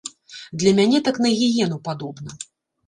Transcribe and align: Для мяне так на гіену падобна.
Для 0.63 0.71
мяне 0.79 1.03
так 1.11 1.21
на 1.27 1.35
гіену 1.43 1.77
падобна. 1.87 2.31